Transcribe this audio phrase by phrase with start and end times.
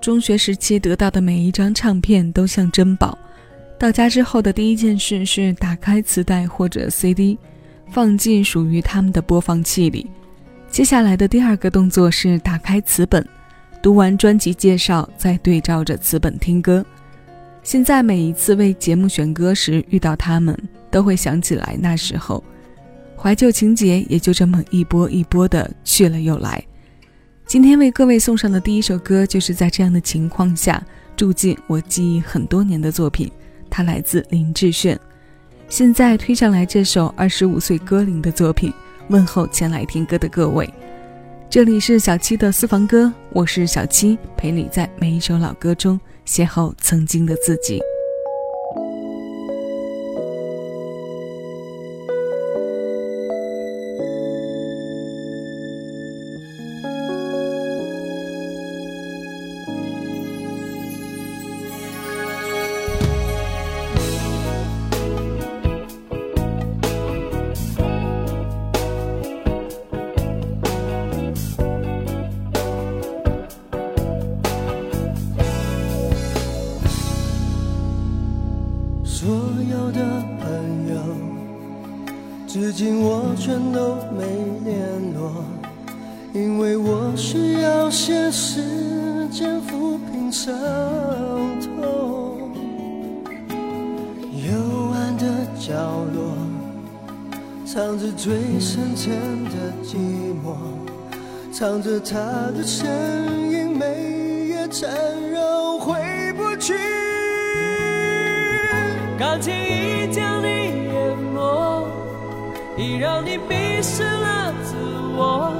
[0.00, 3.16] 中学时期得到的每一张唱片都像珍宝，
[3.78, 7.38] 到家之后的第一件事是打开磁带或者 CD，
[7.90, 10.10] 放进属于他们的播放器里。
[10.70, 13.26] 接下来的第二个动作是打开词本，
[13.80, 16.84] 读完专辑介绍，再对照着词本听歌。
[17.62, 20.54] 现在每一次为节目选歌时遇到他们，
[20.90, 22.44] 都会想起来那时候，
[23.16, 26.62] 怀旧情节也就这么一波一波的去了又来。
[27.46, 30.82] 今天为各位送上的第一首歌，就是在这样的情况下
[31.14, 33.30] 住进我记忆很多年的作品。
[33.68, 34.98] 它来自林志炫。
[35.68, 38.72] 现在推上来这首二十五岁歌龄的作品，
[39.08, 40.68] 问候前来听歌的各位。
[41.50, 47.80] 这里是小七的私房歌，我是小七，陪你在每一首老歌中邂逅曾经的自己。
[84.64, 85.44] 联络，
[86.32, 88.60] 因为我需要些时
[89.30, 90.52] 间抚平伤
[91.60, 92.50] 痛。
[94.46, 95.24] 幽暗的
[95.58, 95.72] 角
[96.14, 96.36] 落，
[97.64, 99.12] 藏着最深沉
[99.44, 99.96] 的寂
[100.44, 100.56] 寞，
[101.52, 102.18] 藏着他
[102.52, 102.86] 的身
[103.50, 104.90] 影，每夜缠
[105.30, 105.94] 绕回
[106.36, 106.74] 不去，
[109.18, 111.73] 感情已将你淹没。
[112.76, 114.74] 已让你迷失了自
[115.16, 115.52] 我，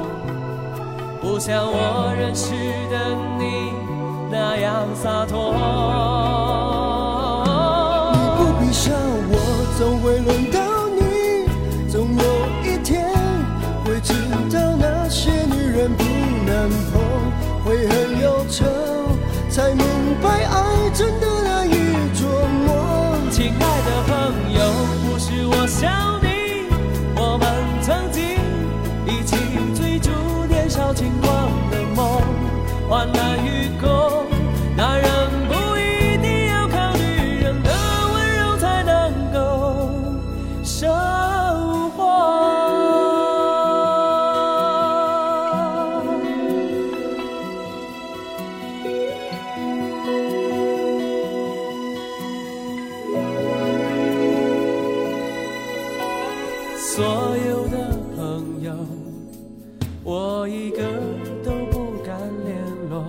[1.21, 2.51] 不像我认识
[2.91, 3.73] 的你
[4.31, 5.55] 那样洒脱。
[8.13, 8.91] 你不必笑，
[9.31, 9.35] 我
[9.79, 10.44] 总会轮
[56.95, 58.73] 所有的朋友，
[60.05, 60.79] 我一个
[61.43, 62.57] 都不敢联
[62.89, 63.05] 络，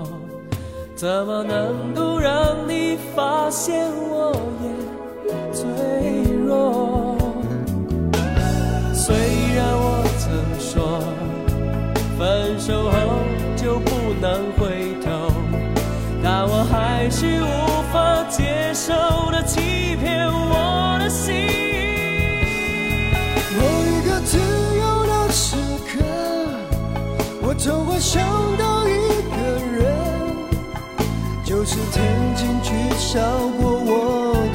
[0.95, 7.04] 怎么能够让你发现我也脆弱？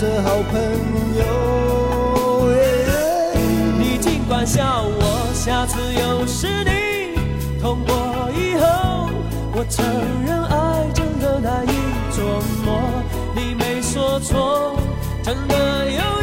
[0.01, 0.59] 的好朋
[1.19, 2.49] 友。
[3.79, 6.71] 你尽管笑我，下次又是你。
[7.61, 9.11] 痛过以后，
[9.53, 9.85] 我承
[10.25, 11.73] 认爱真的难以
[12.17, 12.25] 捉
[12.65, 12.81] 摸。
[13.35, 14.79] 你没说错，
[15.23, 16.20] 真的有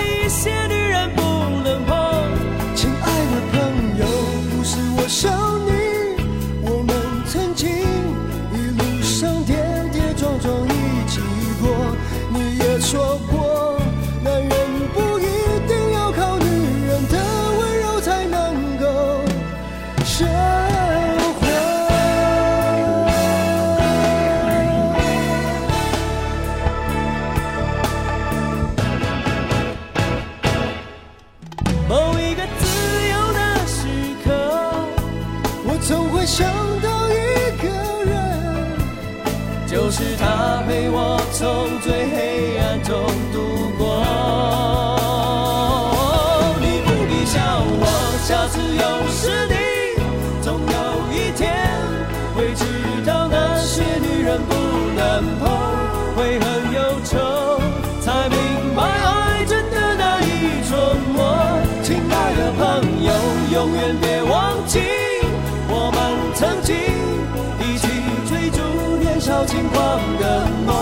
[69.47, 70.75] 轻狂的梦，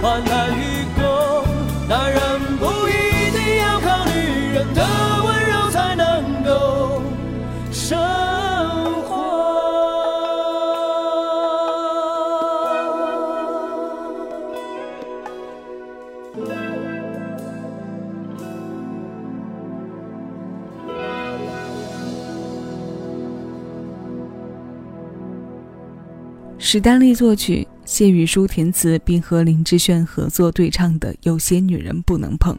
[0.00, 1.04] 患难与共。
[1.86, 2.20] 男人
[2.58, 4.82] 不一定要靠女人的
[5.24, 7.02] 温柔才能够
[7.70, 7.98] 生
[9.02, 9.12] 活。
[26.58, 32.54] 史丹利作曲，谢雨舒填词，并和林志炫合作对唱的《有些女人不能碰》，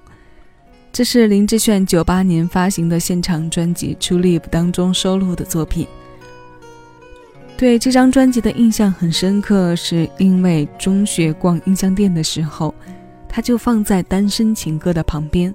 [0.91, 5.87] 这是林志炫九八年发行的现场专辑《True Live》当中收录的作品。
[7.55, 12.73] 对这张专辑的印象很深刻，是因为中学逛音像店的时候，
[13.27, 15.53] 它就放在《单身情歌》的旁边。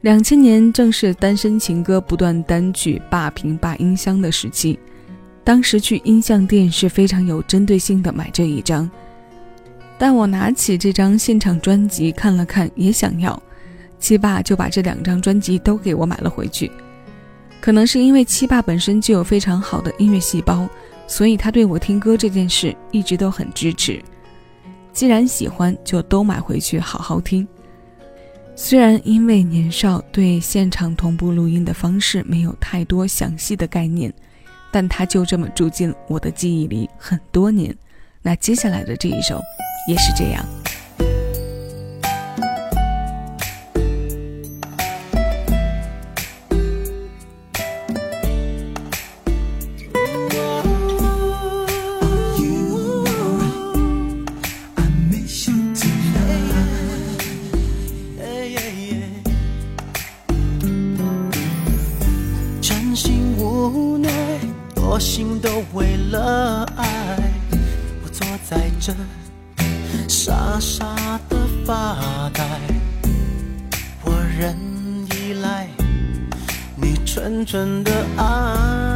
[0.00, 4.78] 两千年正是《单身情歌》不断单曲霸屏霸音箱的时期。
[5.46, 8.90] 当时去音像店是非常有针对性的买这一张，
[9.96, 13.40] 但我拿起这张现场专辑看了看，也想要，
[14.00, 16.68] 七爸就把这两张专辑都给我买了回去。
[17.60, 20.68] 可能是因为七爸本身就有非常好的音乐细胞，
[21.06, 24.02] 所以他对我听歌这件事一直都很支持。
[24.92, 27.46] 既然喜欢，就都买回去好好听。
[28.56, 34.12] 虽然因为年少，对现场同步录音的方式没有太多详细的概念。
[34.76, 37.74] 但它就这么住进我的记忆里很多年。
[38.20, 39.40] 那接下来的这一首
[39.88, 40.65] 也是这样。
[65.46, 67.32] 都为了爱，
[68.02, 68.92] 我坐在这
[70.08, 70.84] 傻傻
[71.28, 72.44] 的发呆。
[74.02, 74.56] 我仍
[75.12, 75.68] 依赖
[76.74, 78.95] 你纯纯的爱。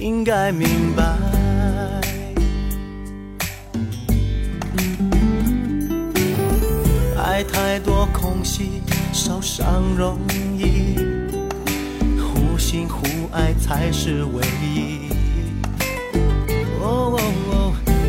[0.00, 1.04] 应该明白。
[7.22, 8.82] 爱太多空隙，
[9.12, 10.18] 受伤容
[10.58, 10.96] 易，
[12.18, 15.10] 互信互爱才是唯一。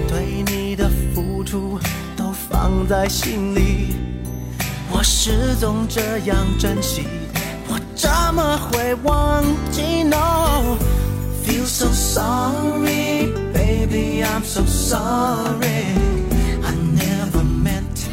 [0.07, 1.79] 对你的付出
[2.15, 3.95] 都放在心里，
[4.91, 7.03] 我始终这样珍惜。
[7.67, 10.77] 我怎么会忘记？No,
[11.60, 15.84] feel so sorry, baby, I'm so sorry.
[16.64, 18.08] I never meant,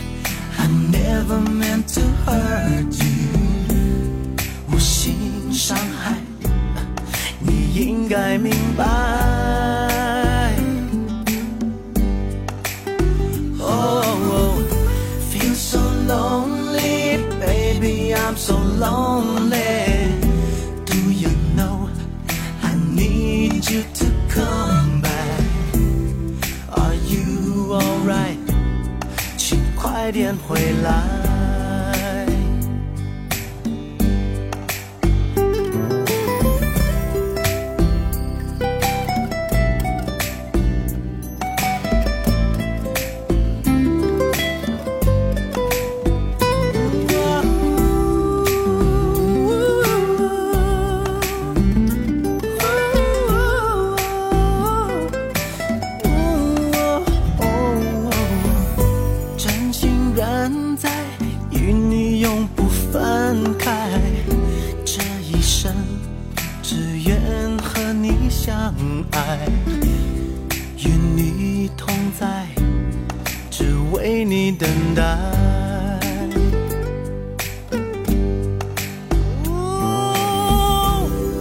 [0.58, 3.30] I never meant to hurt you.
[4.72, 6.18] 无心伤害，
[7.40, 8.84] 你应该明白。
[13.60, 14.62] Oh,
[15.32, 19.37] feel so lonely, baby, I'm so lonely.
[30.09, 31.38] 快点回来。
[74.19, 75.03] 为你等待，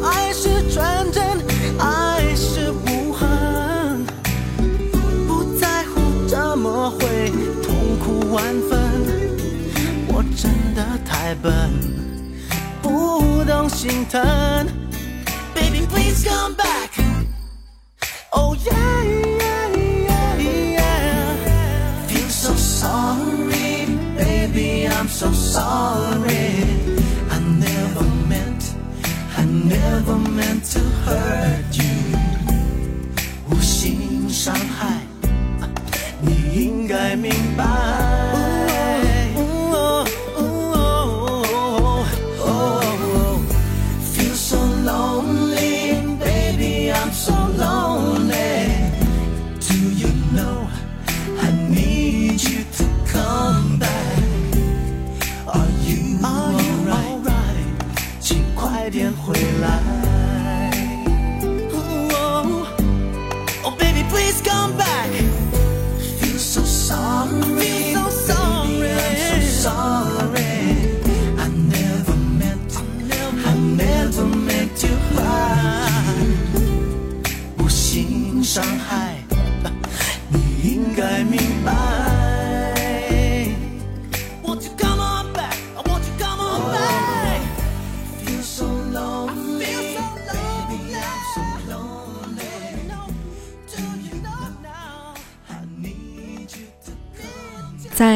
[0.04, 1.24] 爱是纯真，
[1.80, 4.06] 爱是无痕，
[5.28, 7.32] 不在乎怎么会
[7.64, 8.80] 痛苦万分。
[10.10, 11.52] 我真的太笨，
[12.84, 14.22] 不懂心疼。
[15.56, 16.92] Baby please come back,
[18.30, 19.17] oh yeah.
[25.18, 26.62] So sorry.
[27.32, 28.76] I never meant,
[29.36, 31.67] I never meant to hurt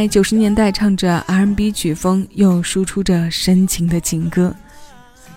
[0.02, 4.52] 在九十年代唱着 R&B 曲风，又输出着深情的情歌，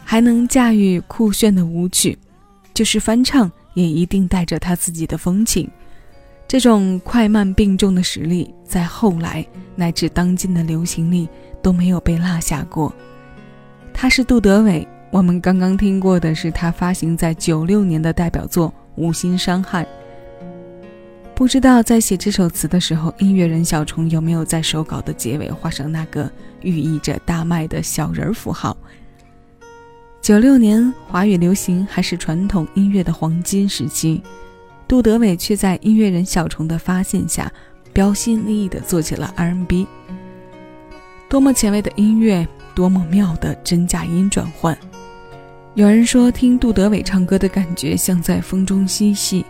[0.02, 2.18] 还能驾驭酷炫的舞曲，
[2.72, 5.70] 就是翻唱也一定带着他自己的风情。
[6.48, 11.28] 这种快慢并重的实力，在后来乃至当今的流行里
[11.60, 12.90] 都没有被落下过。
[13.92, 19.84] 他是杜德伟，我们刚刚听过的是他发行在九六年的代表作《无心伤害》。
[21.34, 26.30] 不知道在写这首词的时候，音乐人小虫有没有在手稿的结尾画上那个
[26.62, 28.76] 寓意着大卖的小人儿符号？
[30.22, 34.22] 九六年华语流行还是传统音乐的黄金时期，
[34.86, 37.52] 杜德伟却在音乐人小虫的发现下，
[37.92, 39.88] 标新立异地做起了 R&B。
[41.28, 44.78] 多么前卫的音乐，多么妙的真假音转换。
[45.74, 49.44] 有人说，听杜德伟唱歌的感觉像在风中嬉戏。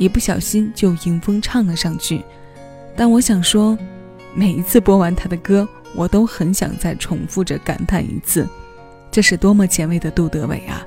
[0.00, 2.24] 一不小心就迎风唱了上去，
[2.96, 3.76] 但我想说，
[4.34, 8.48] 每一次播完他的歌，我都很想再重复着感叹一次，
[9.10, 10.86] 这是多么前卫的杜德伟啊！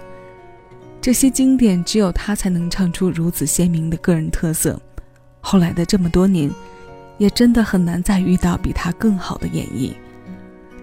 [1.00, 4.82] 这些经典只有他才能唱出如此鲜明的个人特色。
[5.41, 6.50] 后来的这么多年，
[7.20, 9.91] 也真的很难再遇到比他更好的演绎。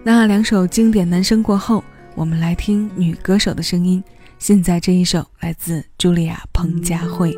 [0.04, 1.82] 那两首经典男声过后，
[2.14, 4.00] 我们来听女歌手的声音。
[4.38, 7.36] 现在这一首来自茱莉亚·彭佳慧。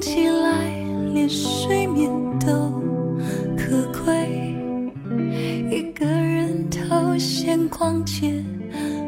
[0.00, 0.70] 起来
[1.12, 2.82] 连睡眠都
[3.56, 4.54] 可贵。
[5.70, 8.44] 一个人偷闲逛街，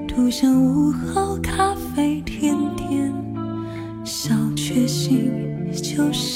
[0.07, 3.13] 独享午后咖啡甜点，
[4.05, 5.33] 小确幸
[5.73, 6.28] 就是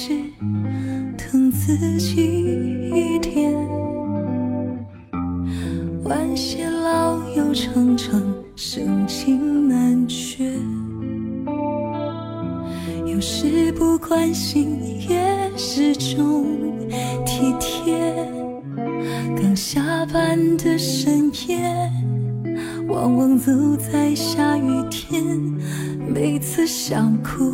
[27.02, 27.52] 想哭，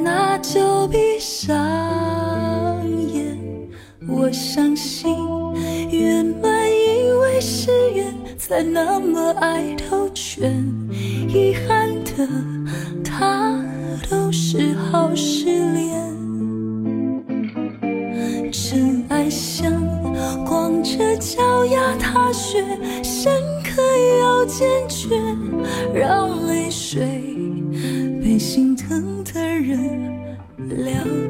[0.00, 1.54] 那就闭上
[3.14, 3.38] 眼。
[4.08, 5.16] 我相信，
[5.92, 10.52] 圆满因为是缘，才那么爱兜圈。
[10.90, 12.28] 遗憾的，
[13.04, 13.64] 它
[14.10, 15.86] 都是好失恋。
[18.50, 19.72] 真爱像
[20.44, 22.64] 光着脚丫踏雪，
[23.04, 23.80] 深刻
[24.18, 25.16] 要坚决，
[25.94, 27.25] 让泪水
[30.86, 31.25] 了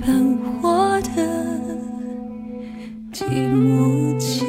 [0.00, 1.22] 伴我的
[3.12, 4.46] 寂寞间。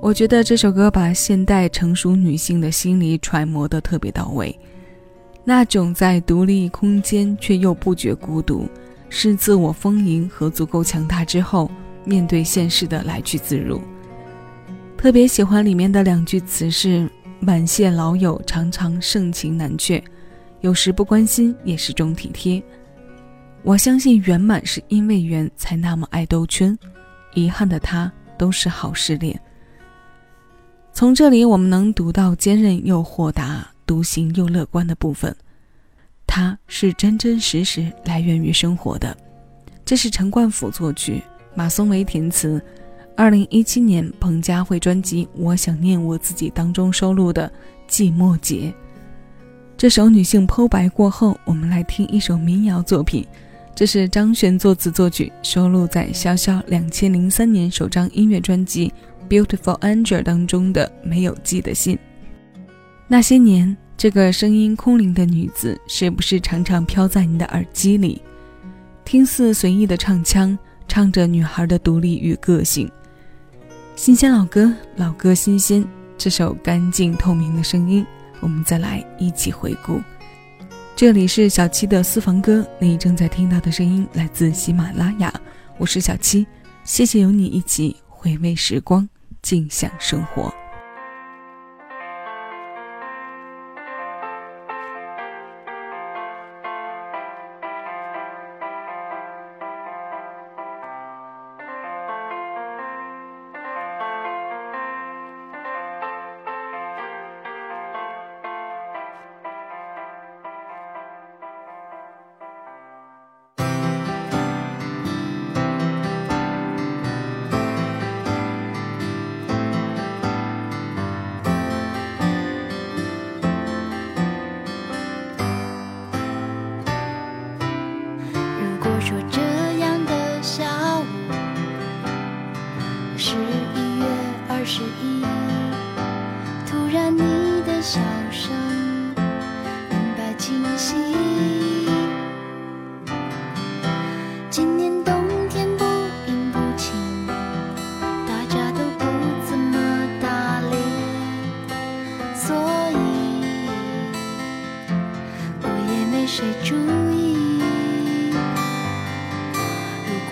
[0.00, 4.56] 我觉得这首歌把现代成熟女性的心理揣摩的特别到位，
[5.42, 8.68] 那种在独立空间却又不觉孤独，
[9.08, 11.68] 是自我丰盈和足够强大之后
[12.04, 13.80] 面对现实的来去自如。
[14.96, 20.02] 特别喜欢里面的两句词是满谢老友常常盛情难却，
[20.60, 22.62] 有时不关心也是种体贴。”
[23.62, 26.78] 我相信圆满是因为圆才那么爱兜圈，
[27.34, 29.38] 遗憾的他都是好失恋。
[30.92, 35.34] 从这里我们能读到坚韧又豁达、独行又乐观的部分，
[36.26, 39.16] 它是真真实实来源于生活的。
[39.84, 41.20] 这是陈冠甫作曲，
[41.54, 42.62] 马松维填词，
[43.16, 47.50] 二零一七年彭佳慧专辑《我想念我自己》当中收录的
[47.90, 48.70] 《寂寞节》。
[49.74, 53.26] 这首女性剖白过后，我们来听一首民谣作品，
[53.74, 58.92] 这是张悬作词作曲，收录在潇潇两千零三年首张音乐专辑。
[59.30, 61.98] Beautiful Angel 当中的没有寄的信。
[63.08, 68.20] 那些年，这个声音空灵的女子，是不是常常飘在你的耳机里，
[69.06, 72.88] 听似随意的唱腔，唱着女孩的独立与个性。
[73.96, 75.82] 新鲜老歌，老歌新鲜，
[76.18, 78.06] 这首干净透明的声音，
[78.40, 79.98] 我们再来一起回顾。
[80.94, 85.32] 这里是小七的私房歌，你正在听到的声音来自喜马拉雅，
[85.78, 86.46] 我是小七，
[86.84, 89.08] 谢谢有你一起回味时光。
[89.40, 90.52] 尽享生活。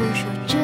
[0.05, 0.64] 如果说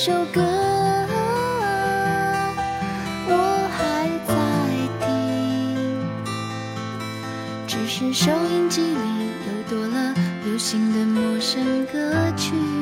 [0.00, 0.40] 首歌
[3.26, 3.34] 我
[3.76, 4.32] 还在
[5.04, 5.98] 听，
[7.66, 9.00] 只是收音机里
[9.48, 12.77] 又多了流行的陌生歌曲。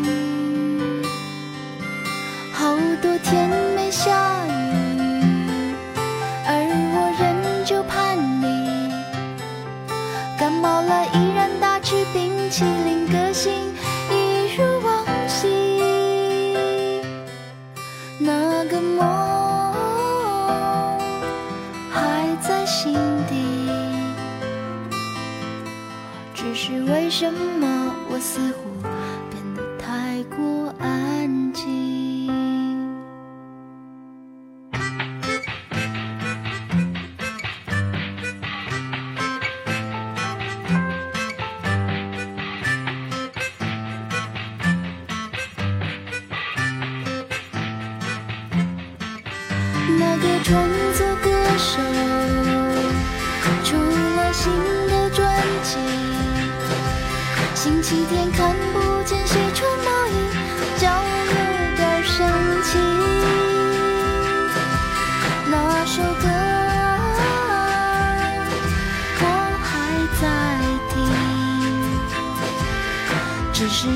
[26.59, 28.89] 是为什么我似乎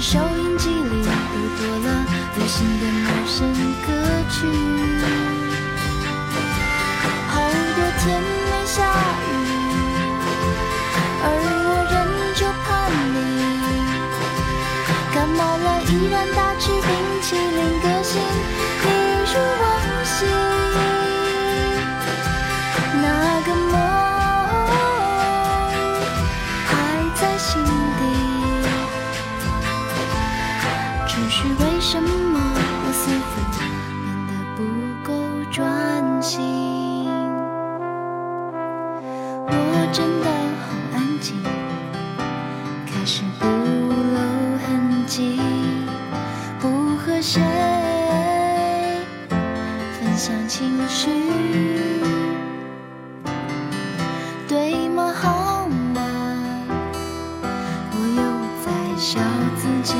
[0.01, 3.53] 收音机里又多了流行的陌生
[3.87, 3.93] 歌
[4.31, 4.90] 曲。
[36.31, 36.39] 心。
[39.49, 39.53] 我
[39.93, 40.27] 真的
[40.63, 41.35] 好安静
[42.87, 44.21] 开始不留
[44.65, 45.41] 痕迹
[46.61, 47.43] 不和谁
[49.99, 51.11] 分享情绪。
[54.47, 55.13] 对吗？
[55.13, 56.01] 好吗？
[57.91, 58.23] 我又
[58.65, 59.19] 在笑
[59.57, 59.97] 自己。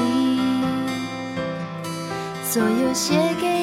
[2.45, 3.60] 所有写给